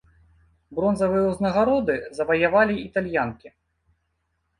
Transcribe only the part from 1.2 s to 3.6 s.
ўзнагароды заваявалі італьянкі.